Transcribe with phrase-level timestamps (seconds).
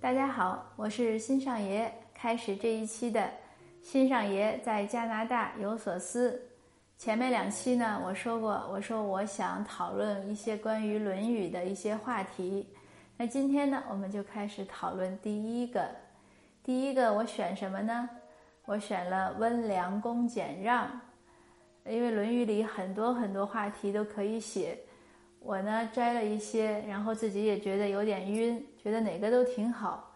[0.00, 1.92] 大家好，我是新上爷。
[2.14, 3.28] 开始这一期的
[3.82, 6.40] 新上爷在加拿大有所思。
[6.96, 12.64] 前面两期呢，我说过，我说我想讨论一些关于《论语》的一些话题。
[13.16, 15.90] 那今天呢，我们就开始讨论第一个。
[16.62, 18.08] 第一个我选什么呢？
[18.66, 20.88] 我选了温良恭俭让，
[21.84, 24.78] 因为《论语》里很多很多话题都可以写。
[25.40, 30.12] 我呢摘了一些，然后自己也觉得有点晕，觉得哪个都挺好。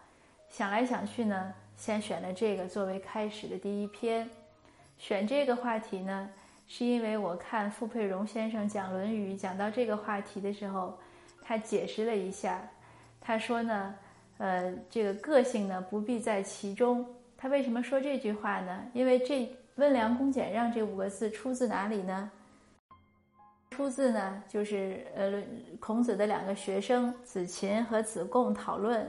[0.49, 4.29] 想来想去呢，先选了这个作为开始的第一篇。
[4.97, 6.29] 选这个话题呢，
[6.67, 10.97] 是因为我看傅佩荣先生讲《论语》，讲到这个话题的时候，
[11.41, 12.61] 他解释了一下。
[13.19, 13.95] 他说呢，
[14.37, 17.05] 呃，这个个性呢不必在其中。
[17.35, 18.85] 他为什么说这句话呢？
[18.93, 22.31] 因为这“温良恭俭让”这五个字出自哪里呢？
[23.73, 25.41] 出自呢，就是呃，
[25.79, 29.03] 孔子的两个学生子禽和子贡讨论，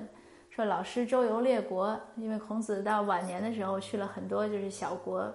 [0.49, 5.31] 说老师周游列国，因为孔子到晚年的时候去了很多就是小国，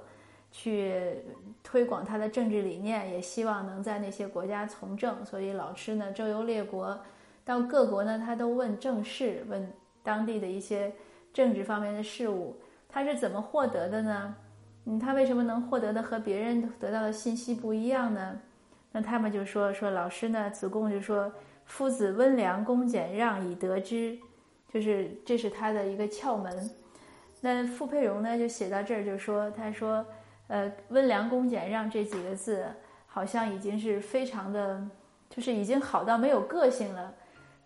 [0.52, 1.14] 去
[1.62, 7.00] 推广他的政治理念，也希望能在那些国家从政，所以老师呢周游列国，
[7.46, 9.72] 到各国呢他都问政事，问
[10.02, 10.92] 当地的一些
[11.32, 12.56] 政治方面的事物，
[12.90, 14.36] 他是怎么获得的呢？
[14.86, 18.40] 嗯，他为什么能获得的和别人得到的信息不一样呢？
[18.92, 21.32] 那他们就说说老师呢，子贡就说
[21.64, 24.18] 夫子温良恭俭让以得之，
[24.74, 26.70] 就是这是他的一个窍门。
[27.40, 30.04] 那傅佩荣呢就写到这儿就说他说
[30.48, 32.66] 呃温良恭俭让这几个字
[33.06, 34.84] 好像已经是非常的，
[35.30, 37.14] 就是已经好到没有个性了。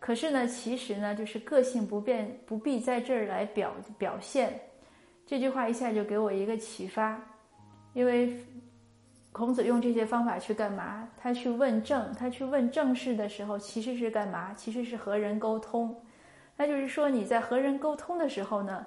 [0.02, 4.60] 可是呢，其实呢就是个性不变不必在这儿来表表现。
[5.26, 7.18] 这句话一下就给我一个启发，
[7.94, 8.38] 因为。
[9.34, 11.10] 孔子用这些方法去干嘛？
[11.18, 14.54] 他去问政，他去问政事的时候，其实是干嘛？
[14.56, 15.94] 其实是和人沟通。
[16.56, 18.86] 那就是说，你在和人沟通的时候呢，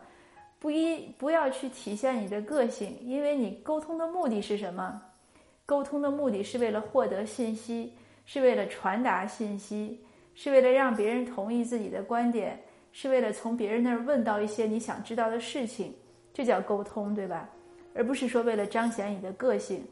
[0.60, 5.02] 不一不要去体现你的个性，因为你沟通的目的是什么？
[5.66, 10.00] 沟通的目的是为了获得信息，是为了传达信息，
[10.36, 12.62] 是为了让别人同意自己的观点，
[12.92, 15.92] 是为了从别人那儿问到一些你想知道的事情，
[16.32, 17.48] 这叫沟通，对吧？
[17.92, 19.84] 而不是说为了彰显你的个性。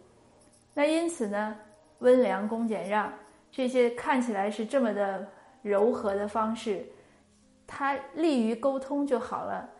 [0.74, 1.56] 那因此呢，
[2.00, 3.12] 温良恭俭让
[3.50, 5.24] 这些看起来是这么的
[5.62, 6.84] 柔和的方式，
[7.66, 9.70] 它利于沟通就好了。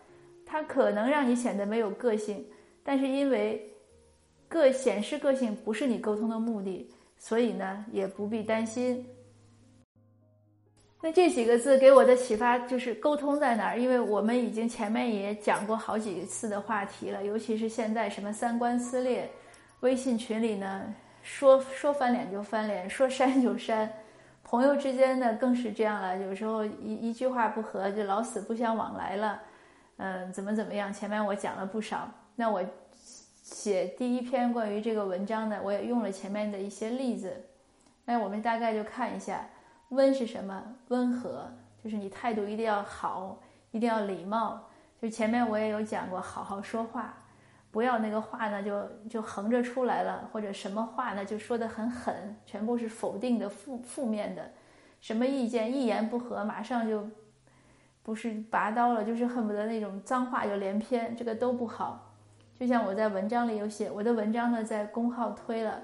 [0.47, 2.47] 它可能让你显得没有个性，
[2.84, 3.69] 但是因为
[4.47, 6.88] 个显示个性不是你沟通的目的，
[7.19, 9.04] 所以呢也不必担心。
[11.03, 13.78] 那这几个字给我的启发就是沟通在哪儿？
[13.78, 19.28] 因为我们已经前面也讲过好几次的话题了，尤其是现在什么三观撕裂。
[19.81, 23.91] 微信群里呢，说说翻脸就翻脸，说删就删，
[24.43, 26.17] 朋友之间呢更是这样了。
[26.19, 29.41] 有时候一一句话不合就老死不相往来了，
[29.99, 30.93] 嗯，怎么怎么样？
[30.93, 32.09] 前面我讲了不少。
[32.37, 32.65] 那我
[33.43, 37.45] 写第一篇关于这个文章呢，我也用了前面的一些例子。
[38.05, 39.47] 那我们大概就看一下，
[39.91, 40.63] 温是什么？
[40.89, 41.51] 温和，
[41.83, 43.39] 就是你态度一定要好，
[43.71, 44.61] 一定要礼貌。
[45.01, 47.15] 就前面我也有讲过，好好说话。
[47.75, 54.49] 不要那个话呢，就就横着出来了，或者什么话呢，就说的很狠，全部是否定的、负负面的，
[55.01, 57.05] 什么意见一言不合，马上就
[58.05, 62.15] 不是拔刀了，就是恨不得那种脏话就连篇，这个都不好。
[62.61, 65.83] 就像我在文章里有写，我的文章呢在公号推了，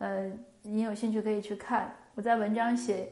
[0.00, 0.28] 呃，
[0.62, 1.94] 你有兴趣可以去看。
[2.16, 3.08] 我在文章写，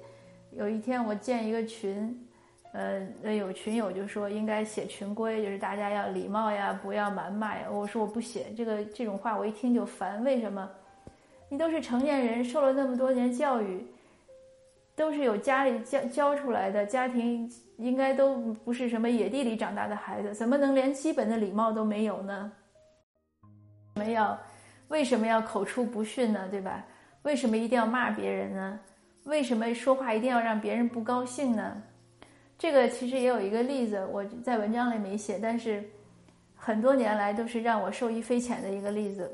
[0.51, 2.28] 有一天我建一个群。
[2.73, 7.67] 呃，那有群友就说应该写群规，就是大家要礼貌呀，不要谩骂呀。
[7.71, 10.23] 我说我不写这个这种话，我一听就烦。
[10.23, 10.69] 为什么？
[11.49, 13.87] 你都是成年人，受了那么多年教育，
[14.95, 22.53] 都是有家里教教出来的，家庭应该都不是什么野地里长大的孩子，怎么能连基本的礼貌都没有呢？
[23.97, 24.39] 为什么要
[24.89, 26.47] 为什么要口出不逊呢？
[26.51, 26.84] 对吧？
[27.23, 28.78] 为什么一定要骂别人呢？
[29.25, 31.83] 为什么说话一定要让别人不高兴呢？
[32.59, 35.89] 这个其实也有一个例子，我在文章里没写，但是
[36.57, 39.31] 很多年来都是让我受益匪浅的一个例子。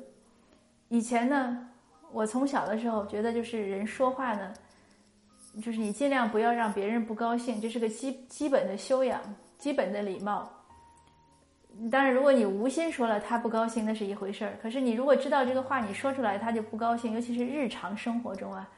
[0.90, 1.66] 以前呢，
[2.12, 4.52] 我从小的时候觉得，就是人说话呢，
[5.62, 9.18] 就是你尽量不要让别人不高兴，这是个基基本的修养、
[9.56, 10.46] 基本的礼貌。
[11.90, 14.52] 当然，如果你无心说了他不高兴，那是一回事儿。
[14.62, 18.68] 可是你如果知道这个话你说出来他就不高兴，尤其是日常生活中啊，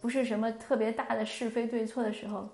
[0.00, 2.48] 不是什么特别大的是非对错的时候。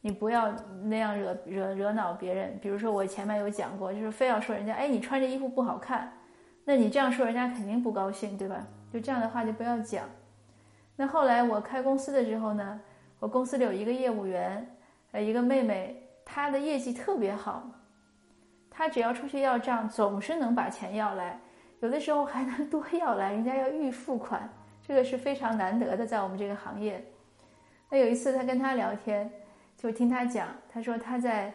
[0.00, 0.50] 你不要
[0.84, 2.58] 那样惹惹惹恼别人。
[2.60, 6.12] 比如说，我前面有讲过，就是非要说人家，哎，你穿这衣服不好看，
[6.64, 8.66] 那你这样说人家肯定不高兴，对吧？
[8.92, 10.04] 就这样的话就不要讲。
[10.96, 12.80] 那后来我开公司的时候呢，
[13.18, 14.76] 我公司里有一个业务员，
[15.12, 17.62] 呃，一个妹妹，她的业绩特别好，
[18.70, 21.38] 她只要出去要账，总是能把钱要来，
[21.80, 24.48] 有的时候还能多要来，人家要预付款，
[24.86, 27.04] 这个是非常难得的，在我们这个行业。
[27.88, 29.30] 那有一次她跟他聊天，
[29.80, 31.50] 就听他讲，他说他在，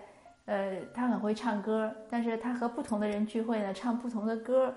[0.45, 4.73] 呃，他很会唱歌，但是他和不同的人聚会呢，唱不同的歌。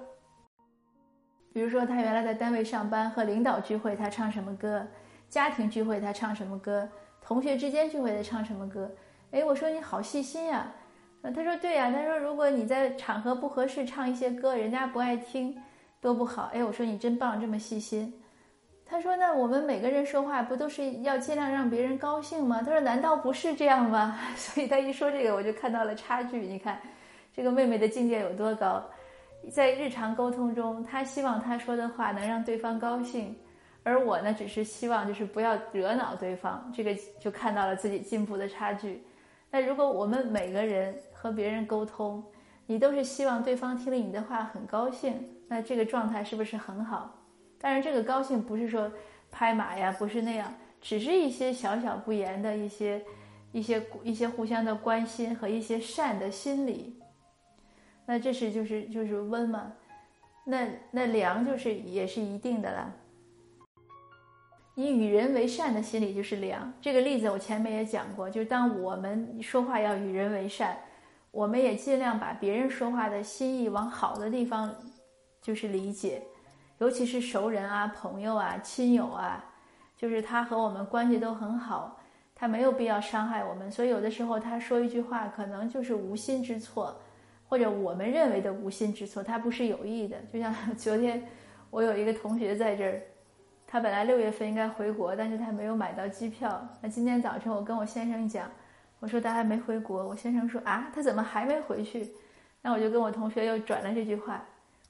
[1.54, 4.86] 比如说他原来在单位上班，和领导聚会他唱什么歌，
[5.30, 6.86] 家庭聚会他唱什么歌。
[7.22, 8.90] 同学之间聚会他唱什么歌？
[9.30, 10.70] 哎，我说你好细心呀。
[11.22, 11.90] 呃，他说对呀。
[11.90, 15.58] 他说如果你在场合不合适唱一些歌，人家不爱听，
[16.02, 16.50] 多不好。
[16.52, 18.12] 哎，我说你真棒，这么细心。
[18.90, 22.62] 他说那我们每个人说话不都是要尽量让别人高兴吗？
[22.64, 24.18] 他说难道不是这样吗？
[24.34, 26.38] 所以他一说这个，我就看到了差距。
[26.38, 26.80] 你看，
[27.36, 28.82] 这个妹妹的境界有多高？
[29.52, 33.36] 在日常沟通中，她希望她说的话能让对方高兴。
[33.84, 39.04] 而我呢，只是希望就是不要惹恼对方，这个就看到了自己进步的差距。
[39.50, 42.22] 那如果我们每个人和别人沟通，
[42.66, 47.14] 你都是希望对方听了你的话很高兴，那这个状态是不是很好？
[47.60, 48.90] 当然，这个高兴不是说
[49.30, 53.04] 拍马呀，不是那样，只是一些小小不言的一些、
[53.52, 56.96] 一些、一些互相的关心和一些善的心理。
[58.06, 59.72] 那这是就是就是温嘛，
[60.44, 62.94] 那那良就是也是一定的了。
[64.76, 66.72] 以与人为善的心理就是良。
[66.80, 70.78] 这个例子我前面也讲过，就是当我们说话要与人为善，
[71.32, 74.72] 我们也尽量把别人说话的心意往好的地方，
[75.42, 76.22] 就是理解，
[76.78, 79.44] 尤其是熟人啊、朋友啊、亲友啊，
[79.96, 82.00] 就是他和我们关系都很好，
[82.34, 86.98] 他没有必要伤害我们，所以有的时候他说一句话可能就是无心之错，
[87.48, 90.16] 或者我们认为的无心之错，他不是有意的。
[90.32, 91.22] 就像昨天
[91.70, 93.02] 我有一个同学在这儿。
[93.70, 96.66] 他本来六月份应该回国， 但是他没有买到机票。
[96.80, 98.50] 那今天早晨我跟我先生讲，
[98.98, 100.08] 我说他还没回国。
[100.08, 102.08] 我先生说啊，他怎么还没回去？
[102.62, 104.42] 那我就跟我同学又转了这句话。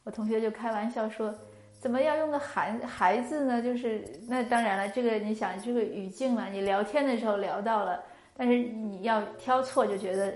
[0.05, 1.35] 我同学就开玩笑说，
[1.78, 3.62] 怎么要用个孩孩子呢？
[3.62, 8.02] 就是那当然了，这个你想这个语境嘛，你聊天的时候聊到了，
[8.36, 10.34] 但是你要挑错，就觉得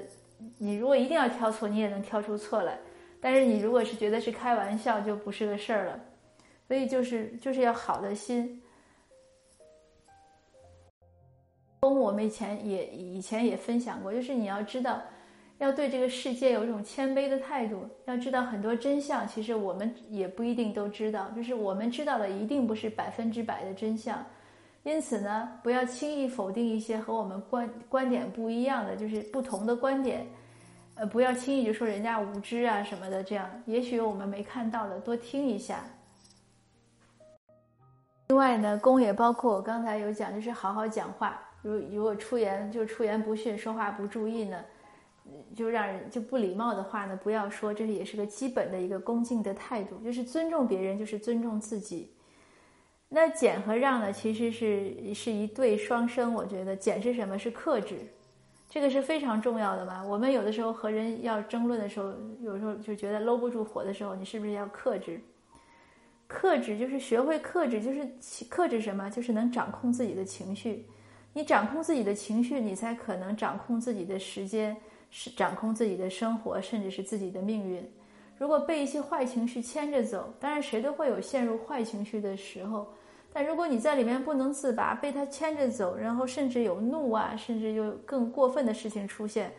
[0.59, 2.79] 你如果一定要挑错，你也能挑出错来。
[3.21, 6.00] 但是你如果是觉得是开玩笑，就不是个事儿了。
[6.69, 8.61] 所以就是就是要好的心。
[11.81, 15.03] 我们以前也以前也分享过，就是你要知道，
[15.62, 17.88] 要对这个世界有一种谦卑的态度。
[18.06, 24.19] 要知道很多真相，其实我们也不一定都知道，就是我们知道的一定不是百分之百的真相。
[24.82, 30.26] 因此呢，不要轻易否定一些和我们观观点不一样的，就是不同的观点。
[30.97, 35.85] 呃，不要轻易就说人家无知啊什么的，这样也许我们没看到的，多听一下。
[38.29, 41.41] 另外呢，公也包括我刚才有讲，就是好好讲话。
[41.62, 44.58] 如如果出言就出言不逊，说话不注意呢，
[45.55, 47.73] 就让人就不礼貌的话呢，不要说。
[47.73, 52.11] 这也是个基本的一个恭敬的态度，就是尊重别人，就是尊重自己。
[53.09, 56.33] 那减和让呢，其实是是一对双生。
[56.33, 57.39] 我觉得减是什么？
[57.39, 57.99] 是克制，
[58.69, 60.03] 这个是非常重要的嘛。
[60.03, 65.21] 我们有的时候和人要争论的时候，有时候就觉得搂不住火的时候，你是不是要克制？
[66.27, 68.11] 克制就是学会克制，就是
[68.49, 69.11] 克制什么？
[69.11, 70.87] 就是能掌控自己的情绪。
[71.35, 74.75] 你掌控自己的情绪，你才可能掌控自己的时间，
[75.12, 77.87] 是掌控自己的生活，甚至是自己的命运。
[78.39, 82.93] 如果被一些坏情绪牵着走，当然谁都会有陷入坏情绪的时候。
[83.32, 89.53] 但如果你在里面不能自拔，被他牵着走，然后甚至有怒啊，甚至有更过分的事情出现，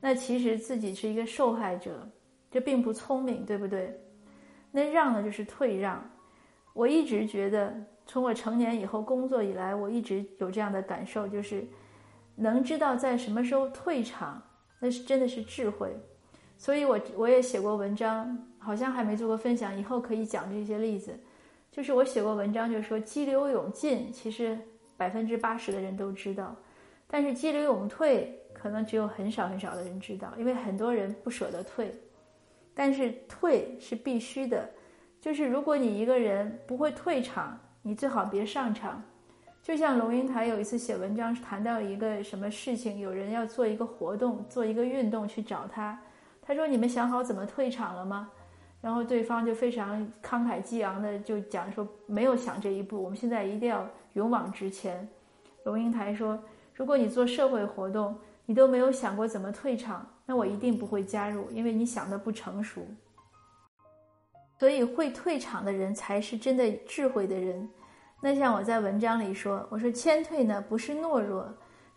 [0.00, 2.08] 那其实自己是一个受害者，
[2.50, 4.00] 这并不聪明，对不对？
[4.70, 6.02] 那让呢，就是退让。
[6.72, 7.74] 我一直觉得，
[8.06, 11.64] 从我成年以后工作以来，我一直有这样的感受，就是
[12.34, 14.42] 能知道在什么时候退场，
[14.82, 15.96] 那是真的是智慧。
[16.58, 21.16] 所以我我也写过文章，好像还没做过分享，以后可以讲这些例子。
[21.70, 24.58] 就是我写过文章，就说激流勇进，其实
[24.96, 26.54] 百分之八十的人都知道，
[27.06, 31.94] 但是激流勇退，可能只有很少很少的人知道，因为很多人不舍得退。
[32.74, 34.68] 但是退是必须的，
[35.20, 39.02] 就是如果你一个人不会退场，你最好别上场。
[39.62, 45.96] 就像龙应台有一次写文章谈到一个什么事情，有人要做一个活动，做一个运动去找他，
[46.42, 48.28] 他说：“你们想好怎么退场了吗？”
[48.82, 55.08] 然后对方就非常慷慨激昂的就讲说：“没有想这一步，我们现在一定要勇往直前。”
[55.62, 56.36] 龙应台说
[56.74, 62.84] ：“如果你做社会活动，你都没有想过怎么退场。”那我一定不会加入，因为你想的不成熟。
[64.58, 67.68] 所以会退场的人才是真的智慧的人。
[68.24, 71.44] 那像我在文章里说，我说谦退呢不是懦弱，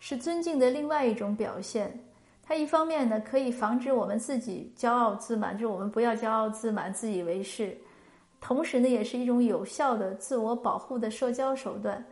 [0.00, 1.96] 是尊敬的另外一种表现。
[2.42, 7.68] 它一方面呢可以防止我们自己骄傲自满，就是我们不要骄傲自满、自以为是；
[8.40, 12.04] 同时呢，也是一种有效的自我保护的社交手段。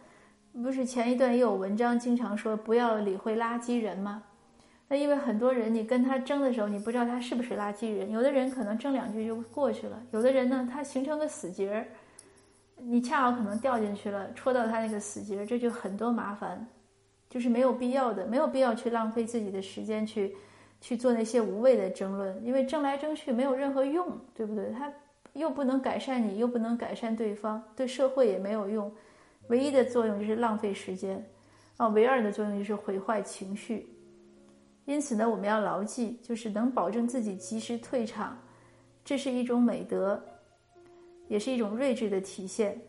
[0.63, 4.23] 不是前一段也有文章经常说不要理会垃圾人吗？
[4.87, 8.13] 那因为很多人你跟他争的时候，你不知道他是不是垃圾人。
[8.13, 11.85] 有的人可能争两句就过去了，有的人呢他形成个死结儿，
[12.77, 16.67] 你恰好可能掉进去了，戳到他那个死结，这就很多麻烦，
[17.31, 20.37] 就是没有必要的，没有必要去浪费自己的时间去
[20.81, 24.71] 去做那些无谓的争论，因为争来争去没有任何用，对不对？
[24.73, 24.93] 他
[25.33, 28.93] 又不能改善你，又不能改善对方，对社会也没有用。
[29.49, 31.25] 唯一的作用就是浪费时间，
[31.77, 33.89] 啊，唯二的作用就是毁坏情绪。
[34.85, 38.39] 因此呢，我们要牢记，就是能保证自己及时退场，
[39.05, 40.23] 这是一种美德，
[41.29, 42.81] 也是一种睿智的体现。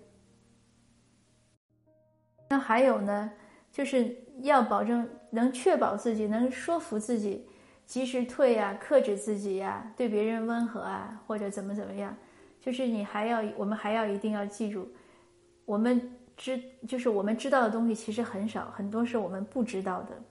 [2.49, 3.31] 那还有呢，
[3.71, 7.47] 就是要保证能确保自己能说服自己
[7.85, 12.15] 及时退呀，克制自己呀，对别人温和啊，或者怎么怎么样。
[12.59, 14.87] 就是你还要，我们还要一定要记住，
[15.65, 16.11] 我们。
[16.37, 20.21] 知就是我们知道的东西其实很少，很多是我们不知道的。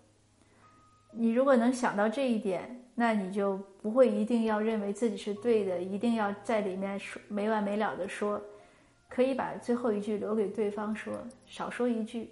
[1.12, 8.40] 你如果能想到这一点，那你就不会一定要认为自己是对的，一定要在里面说没完没了的说，
[9.08, 11.12] 可以把最后一句留给对方说，
[11.46, 12.30] 少说一句。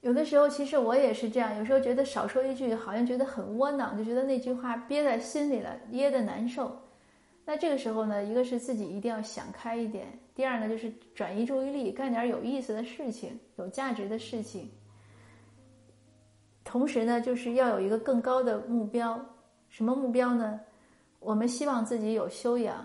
[0.00, 6.74] 有的时候其实我也是这样，有时候觉得少说一句好像觉得很窝囊，就觉得那句话憋在心里了，噎得难受。
[7.46, 10.06] 那这个时候呢，一个是自己一定要想开一点。
[10.34, 14.70] 第二呢，就是转移注意力，干点有意思的事情、有价值的事情。
[16.74, 19.16] 同时呢，就是要有一个更高的目标。
[19.68, 20.58] 什么目标呢？
[21.20, 22.84] 我们希望自己有修养。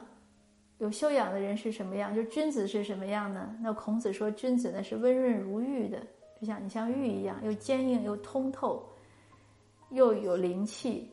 [0.78, 2.14] 有修养的人是什么样？
[2.14, 3.52] 就君子是什么样呢？
[3.60, 5.98] 那孔子说，君子呢是温润如玉的，
[6.40, 8.88] 就像你像玉一样，又坚硬又通透，
[9.90, 11.10] 又有灵气。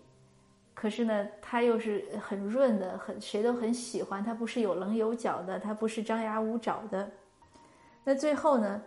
[0.75, 4.23] 可是呢，它又是很润的，很谁都很喜欢。
[4.23, 7.11] 它不是有棱有角的，它不是张牙舞爪的。
[8.05, 8.83] 那最后呢，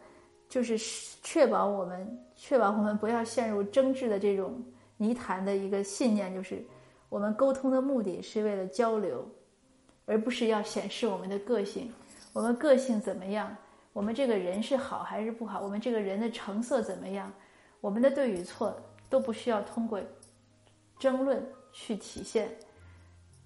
[0.49, 0.77] 就是
[1.23, 4.61] 确保我们确保我们不要陷入争执的这种
[4.97, 6.61] 泥潭的一个信念，就是
[7.07, 9.25] 我们沟通的目的是为了交流，
[10.05, 11.89] 而不是要显示我们的个性。
[12.33, 13.55] 我们个性怎么样？
[13.93, 15.61] 我们这个人是好还是不好？
[15.61, 17.31] 我们这个人的成色怎么样？
[17.79, 18.75] 我们的对与错
[19.09, 20.01] 都不需要通过
[20.97, 21.41] 争论。
[21.71, 22.49] 去体现，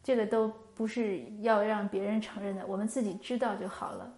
[0.01, 4.10] 这个都不是要让别人承认的，我们自己知道就好了。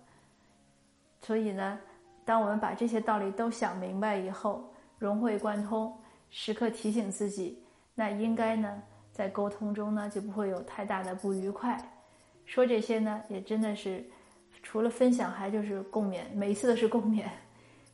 [1.23, 1.79] 所以呢，
[2.25, 4.67] 当我们把这些道理都想明白以后，
[4.97, 5.95] 融会贯通，
[6.31, 7.63] 时刻提醒自己，
[7.93, 11.79] 那应该呢，在沟通中呢就不会有太大的不愉快。
[12.45, 14.03] 说这些呢，也真的是
[14.63, 17.25] 除了分享，还就是共勉，每一次都是共勉，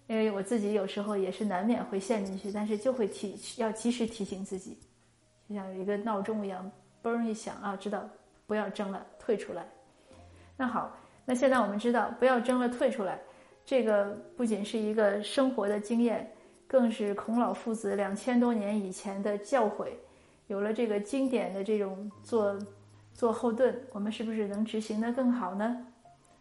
[0.08, 4.78] 因为我自己有时候也是难免会陷进去，但是就会提要及时提醒自己。
[5.50, 6.72] 就像有一个闹钟一样，
[7.04, 8.10] 嘣一响啊，知道
[8.48, 9.66] 不要争了，退出来。
[10.56, 10.96] 那好，
[11.26, 13.20] 那现在我们知道不要争了，退出来。
[13.66, 16.32] 这个不仅是一个生活的经验，
[16.68, 19.88] 更是孔老夫子两千多年以前的教诲。
[20.48, 22.60] 有了这个经典的这种做
[23.14, 25.86] 做后盾，我们是不是能执行的更好呢？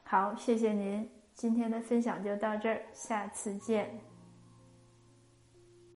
[0.03, 4.10] 好，谢谢您，今天的分享就到这儿，下次见。